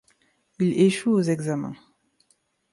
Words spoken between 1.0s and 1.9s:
aux examens.